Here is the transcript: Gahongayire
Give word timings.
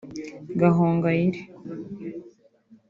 Gahongayire 0.59 1.39